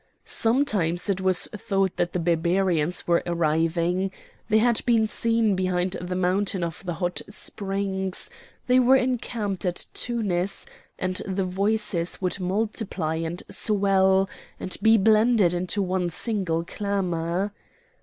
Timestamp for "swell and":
13.51-14.75